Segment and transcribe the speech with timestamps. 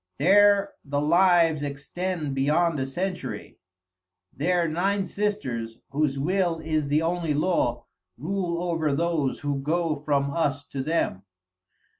[0.17, 3.59] There the lives extend beyond a century.
[4.35, 7.85] There nine sisters, whose will is the only law,
[8.17, 11.21] rule over those who go from us to them.